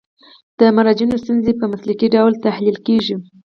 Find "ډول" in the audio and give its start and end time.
2.15-2.33